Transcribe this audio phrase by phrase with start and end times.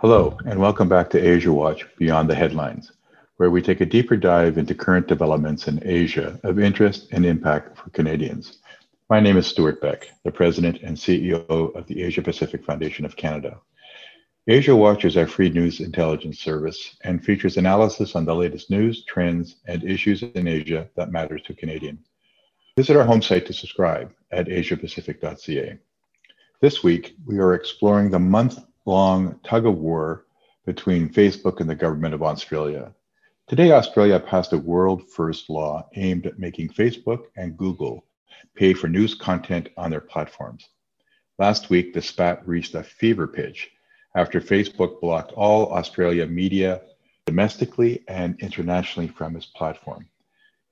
[0.00, 2.92] Hello, and welcome back to Asia Watch Beyond the Headlines,
[3.36, 7.76] where we take a deeper dive into current developments in Asia of interest and impact
[7.76, 8.60] for Canadians.
[9.10, 13.14] My name is Stewart Beck, the President and CEO of the Asia Pacific Foundation of
[13.14, 13.60] Canada.
[14.46, 19.04] Asia Watch is our free news intelligence service and features analysis on the latest news,
[19.04, 22.08] trends, and issues in Asia that matters to Canadians.
[22.74, 25.76] Visit our home site to subscribe at asiapacific.ca.
[26.62, 30.26] This week, we are exploring the month long tug of war
[30.66, 32.94] between Facebook and the government of Australia.
[33.48, 38.04] Today, Australia passed a world first law aimed at making Facebook and Google
[38.54, 40.68] pay for news content on their platforms.
[41.38, 43.70] Last week, the spat reached a fever pitch
[44.14, 46.82] after Facebook blocked all Australia media
[47.26, 50.08] domestically and internationally from its platform.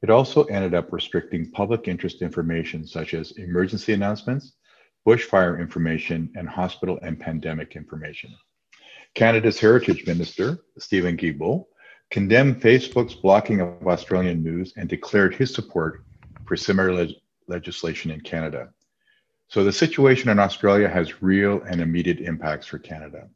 [0.02, 4.52] It also ended up restricting public interest information such as emergency announcements
[5.06, 8.34] bushfire information, and hospital and pandemic information.
[9.14, 11.66] Canada's Heritage Minister, Stephen Guilbeault,
[12.10, 16.04] condemned Facebook's blocking of Australian news and declared his support
[16.46, 17.14] for similar le-
[17.46, 18.68] legislation in Canada.
[19.48, 23.28] So the situation in Australia has real and immediate impacts for Canada.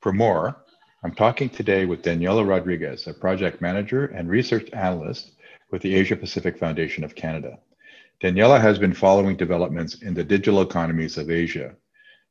[0.00, 0.64] For more,
[1.04, 5.32] I'm talking today with Daniela Rodriguez, a project manager and research analyst
[5.70, 7.58] with the Asia Pacific Foundation of Canada.
[8.22, 11.74] Daniela has been following developments in the digital economies of Asia.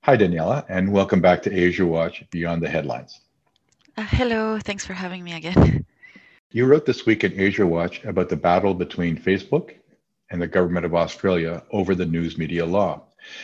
[0.03, 3.20] Hi, Daniela, and welcome back to Asia Watch Beyond the Headlines.
[3.97, 5.86] Uh, hello, thanks for having me again.
[6.52, 9.75] You wrote this week in Asia Watch about the battle between Facebook
[10.30, 13.03] and the government of Australia over the news media law.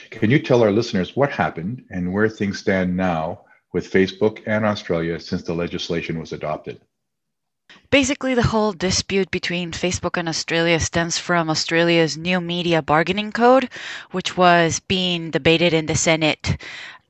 [0.09, 3.41] Can you tell our listeners what happened and where things stand now
[3.73, 6.79] with Facebook and Australia since the legislation was adopted?
[7.89, 13.69] Basically, the whole dispute between Facebook and Australia stems from Australia's new media bargaining code,
[14.11, 16.57] which was being debated in the Senate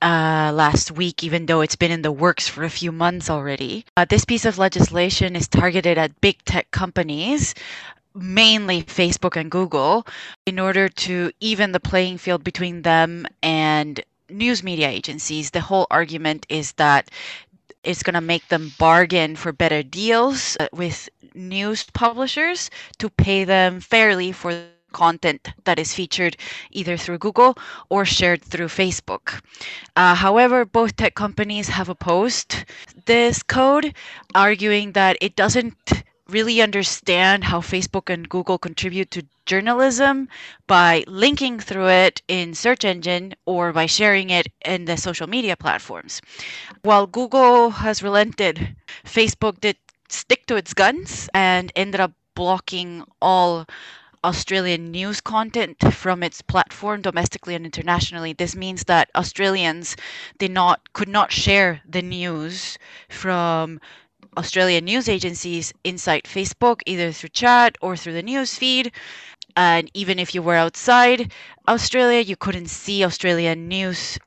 [0.02, 3.86] uh, last week, even though it's been in the works for a few months already.
[3.96, 7.56] Uh, this piece of legislation is targeted at big tech companies.
[8.14, 10.08] Mainly Facebook and Google,
[10.46, 15.52] in order to even the playing field between them and news media agencies.
[15.52, 17.10] The whole argument is that
[17.88, 23.46] it's going to make them bargain for better deals uh, with news publishers to pay
[23.46, 24.52] them fairly for
[24.92, 26.36] content that is featured
[26.72, 27.58] either through Google
[27.90, 29.42] or shared through Facebook.
[29.96, 32.66] Uh, however, both tech companies have opposed
[33.06, 33.94] this code,
[34.34, 40.28] arguing that it doesn't really understand how Facebook and Google contribute to journalism
[40.68, 45.56] by linking through it in search engine or by sharing it in the social media
[45.56, 46.22] platforms.
[46.84, 49.78] While Google has relented, Facebook did
[50.10, 53.66] stick to its guns and ended up blocking all
[54.24, 58.34] Australian news content from its platform domestically and internationally.
[58.34, 59.96] This means that Australians
[60.38, 62.78] did not could not share the news
[63.10, 63.80] from
[64.38, 68.92] Australian news agencies inside Facebook, either through chat or through the news feed.
[69.56, 71.34] And even if you were outside
[71.68, 74.20] Australia, you couldn't see Australian news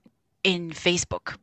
[0.43, 1.37] in Facebook.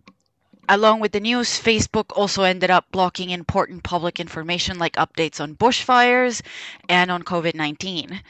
[0.69, 5.55] Along with the news, Facebook also ended up blocking important public information like updates on
[5.55, 6.41] bushfires
[6.89, 8.21] and on COVID 19.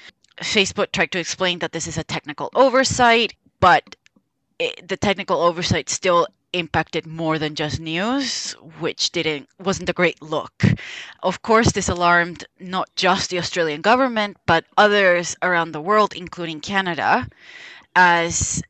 [0.42, 3.96] Facebook tried to explain that this is a technical oversight, but
[4.59, 10.22] it, the technical oversight still impacted more than just news, which didn't wasn't a great
[10.22, 10.63] look.
[11.24, 16.62] Of course, this alarmed not just the Australian government, but others around the world, including
[16.62, 17.28] Canada,
[17.96, 18.62] as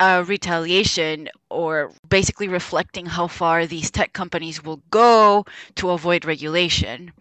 [0.00, 5.44] a retaliation or basically reflecting how far these tech companies will go
[5.76, 7.12] to avoid regulation.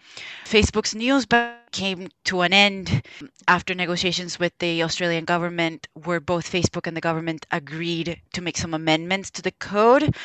[0.45, 1.25] Facebook's news
[1.71, 3.03] came to an end
[3.47, 8.57] after negotiations with the Australian government, where both Facebook and the government agreed to make
[8.57, 10.15] some amendments to the code,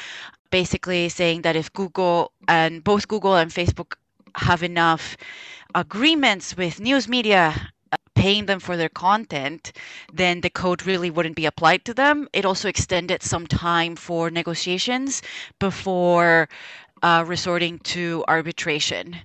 [0.50, 3.94] basically saying that if Google and both Google and Facebook
[4.36, 5.16] have enough
[5.74, 7.72] agreements with news media
[8.16, 9.72] paying them for their content,
[10.12, 12.28] then the code really wouldn't be applied to them.
[12.32, 15.22] It also extended some time for negotiations
[15.60, 16.48] before
[17.02, 19.16] uh, resorting to arbitration,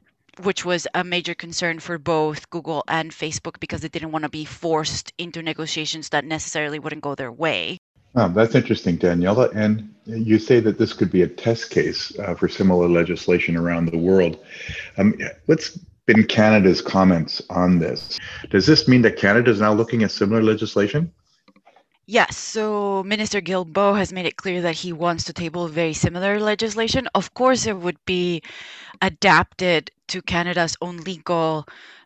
[0.43, 4.29] which was a major concern for both Google and Facebook because they didn't want to
[4.29, 7.77] be forced into negotiations that necessarily wouldn't go their way.
[8.13, 9.55] Oh, that's interesting, Daniela.
[9.55, 13.85] And you say that this could be a test case uh, for similar legislation around
[13.85, 14.37] the world.
[14.97, 15.15] Um,
[15.47, 18.19] let's been Canada's comments on this.
[18.49, 21.11] Does this mean that Canada is now looking at similar legislation?
[22.07, 26.39] Yes, so Minister Guilbeault has made it clear that he wants to table very similar
[26.39, 27.07] legislation.
[27.15, 28.41] Of course, it would be
[29.01, 31.65] adapted to Canada's own legal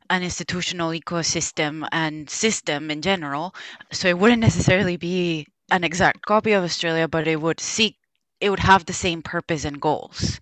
[0.09, 3.55] and institutional ecosystem and system in general.
[3.91, 7.97] So it wouldn't necessarily be an exact copy of Australia, but it would seek
[8.41, 10.39] it would have the same purpose and goals.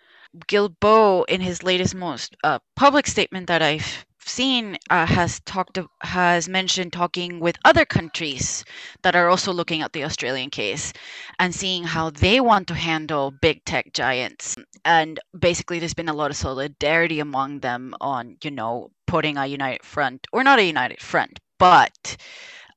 [0.47, 6.49] Guilbeault, in his latest, most uh, public statement that I've seen, uh, has talked has
[6.49, 8.63] mentioned talking with other countries
[9.03, 10.93] that are also looking at the Australian case
[11.39, 14.55] and seeing how they want to handle big tech giants.
[14.85, 19.45] And basically, there's been a lot of solidarity among them on, you know, putting a
[19.45, 22.17] united front, or not a united front, but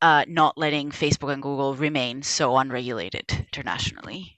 [0.02, 4.35] uh, not letting Facebook and Google remain so unregulated internationally.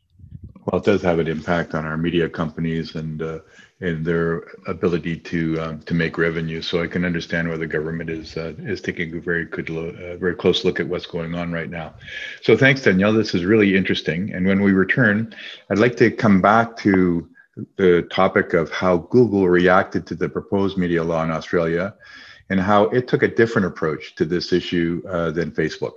[0.71, 3.39] Well, it does have an impact on our media companies and uh,
[3.81, 6.61] and their ability to um, to make revenue.
[6.61, 9.89] So I can understand why the government is uh, is taking a very good, lo-
[9.89, 11.95] uh, very close look at what's going on right now.
[12.43, 13.15] So thanks, Danielle.
[13.15, 14.35] This is really interesting.
[14.35, 15.35] And when we return,
[15.71, 17.27] I'd like to come back to
[17.77, 21.95] the topic of how Google reacted to the proposed media law in Australia
[22.51, 25.93] and how it took a different approach to this issue uh, than Facebook.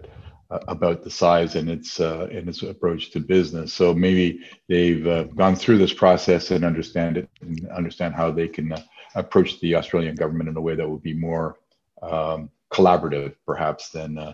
[0.50, 3.72] uh, about the size and its uh, and its approach to business.
[3.72, 8.48] So maybe they've uh, gone through this process and understand it and understand how they
[8.48, 8.82] can uh,
[9.14, 11.60] approach the Australian government in a way that will be more
[12.02, 14.34] um, collaborative, perhaps, than uh,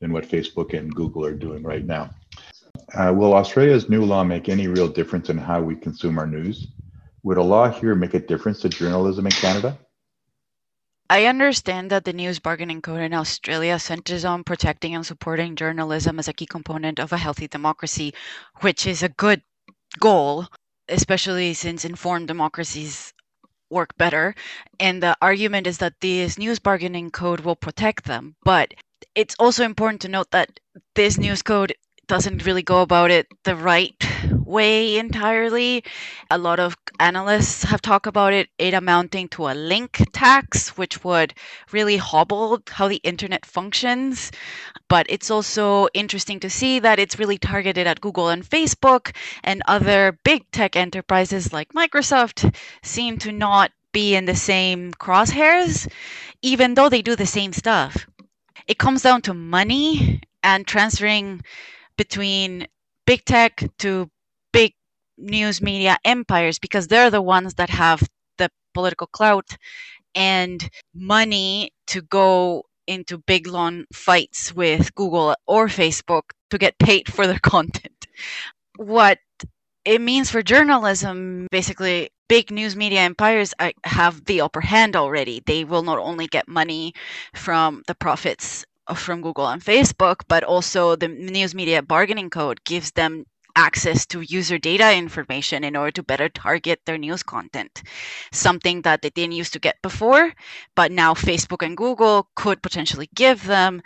[0.00, 2.10] than what Facebook and Google are doing right now.
[2.94, 6.66] Uh, will Australia's new law make any real difference in how we consume our news?
[7.22, 9.78] Would a law here make a difference to journalism in Canada?
[11.08, 16.18] I understand that the news bargaining code in Australia centers on protecting and supporting journalism
[16.18, 18.12] as a key component of a healthy democracy,
[18.60, 19.42] which is a good
[19.98, 20.46] goal,
[20.88, 23.13] especially since informed democracies
[23.74, 24.34] work better.
[24.80, 28.36] And the argument is that this news bargaining code will protect them.
[28.44, 28.74] But
[29.14, 30.60] it's also important to note that
[30.94, 31.74] this news code
[32.06, 33.94] doesn't really go about it the right
[34.44, 35.84] way entirely.
[36.30, 41.02] A lot of analysts have talked about it, it amounting to a link tax, which
[41.04, 41.34] would
[41.72, 44.30] really hobble how the internet functions.
[44.88, 49.62] But it's also interesting to see that it's really targeted at Google and Facebook, and
[49.66, 55.90] other big tech enterprises like Microsoft seem to not be in the same crosshairs,
[56.42, 58.06] even though they do the same stuff.
[58.66, 61.42] It comes down to money and transferring
[61.96, 62.66] between
[63.06, 64.10] big tech to
[65.16, 68.02] news media empires because they're the ones that have
[68.38, 69.56] the political clout
[70.14, 77.12] and money to go into big long fights with Google or Facebook to get paid
[77.12, 78.06] for their content.
[78.76, 79.18] What
[79.84, 83.54] it means for journalism, basically, big news media empires
[83.84, 85.42] have the upper hand already.
[85.46, 86.94] They will not only get money
[87.34, 92.92] from the profits from Google and Facebook, but also the news media bargaining code gives
[92.92, 93.24] them
[93.56, 97.82] access to user data information in order to better target their news content.
[98.32, 100.32] Something that they didn't used to get before,
[100.74, 103.82] but now Facebook and Google could potentially give them,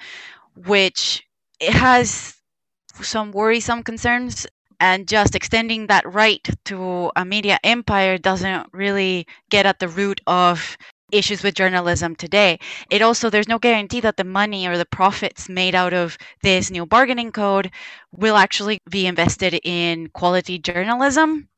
[0.54, 1.26] which
[1.60, 2.36] it has
[3.02, 4.46] some worrisome concerns.
[4.80, 10.20] And just extending that right to a media empire doesn't really get at the root
[10.26, 10.78] of
[11.12, 12.58] issues with journalism today.
[12.90, 16.70] It also, there's no guarantee that the money or the profits made out of this
[16.70, 17.70] new bargaining code
[18.12, 21.48] will actually be invested in quality journalism.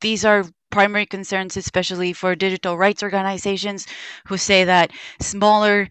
[0.00, 3.86] These are primary concerns, especially for digital rights organizations
[4.26, 4.90] who say that
[5.20, 5.88] smaller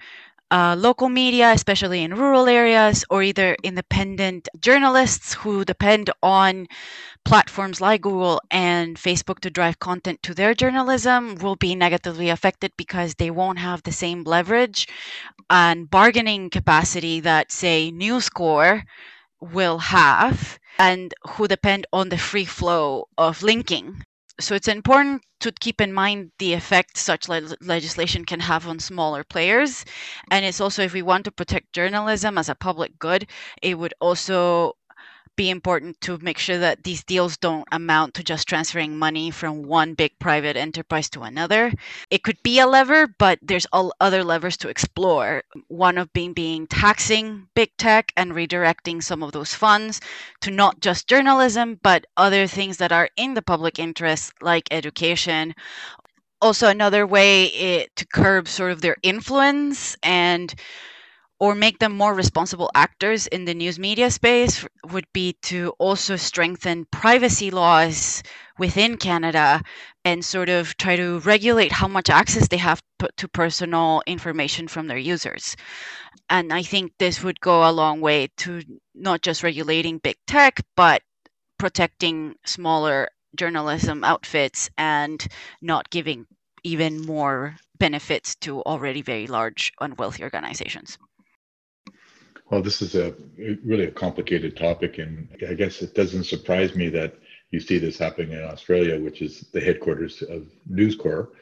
[0.52, 6.68] uh, local media, especially in rural areas, or either independent journalists who depend on
[7.26, 12.72] platforms like Google and Facebook to drive content to their journalism will be negatively affected
[12.78, 14.88] because they won't have the same leverage
[15.50, 18.84] and bargaining capacity that, say, News Corp
[19.42, 24.04] will have and who depend on the free flow of linking
[24.40, 28.80] so it's important to keep in mind the effect such le- legislation can have on
[28.80, 29.86] smaller players.
[30.32, 33.28] And it's also if we want to protect journalism as a public good
[33.62, 34.74] it would also
[35.36, 39.64] be important to make sure that these deals don't amount to just transferring money from
[39.64, 41.74] one big private enterprise to another.
[42.10, 45.44] It could be a lever, but there's all other levers to explore.
[45.68, 50.00] One of being being taxing big tech and redirecting some of those funds
[50.42, 55.54] to not just journalism, but other things that are in the public interest, like education
[56.42, 60.54] also another way it, to curb sort of their influence and
[61.40, 66.16] or make them more responsible actors in the news media space would be to also
[66.16, 68.24] strengthen privacy laws
[68.58, 69.62] within Canada
[70.04, 72.82] and sort of try to regulate how much access they have
[73.18, 75.56] to personal information from their users.
[76.30, 78.62] And I think this would go a long way to
[78.96, 81.04] not just regulating big tech, but
[81.60, 85.26] protecting smaller journalism outfits and
[85.62, 86.26] not giving
[86.64, 90.98] even more benefits to already very large and wealthy organizations.
[92.50, 96.88] Well, this is a really a complicated topic, and I guess it doesn't surprise me
[96.90, 97.16] that
[97.52, 101.36] you see this happening in Australia, which is the headquarters of News Corp.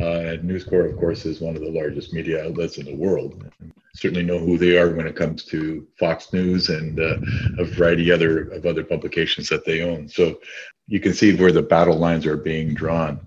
[0.00, 2.94] Uh, and News Corp, of course, is one of the largest media outlets in the
[2.94, 3.50] world.
[3.60, 7.16] And certainly know who they are when it comes to Fox News and uh,
[7.58, 10.08] a variety other of other publications that they own.
[10.08, 10.40] So
[10.86, 13.20] you can see where the battle lines are being drawn.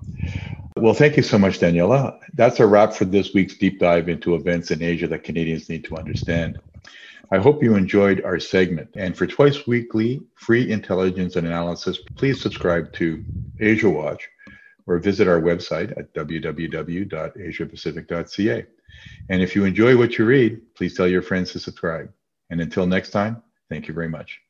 [0.77, 2.19] Well, thank you so much, Daniela.
[2.33, 5.83] That's a wrap for this week's deep dive into events in Asia that Canadians need
[5.85, 6.59] to understand.
[7.33, 8.89] I hope you enjoyed our segment.
[8.95, 13.23] And for twice weekly free intelligence and analysis, please subscribe to
[13.59, 14.27] Asia Watch
[14.85, 18.65] or visit our website at www.asiapacific.ca.
[19.29, 22.11] And if you enjoy what you read, please tell your friends to subscribe.
[22.49, 24.41] And until next time, thank you very much.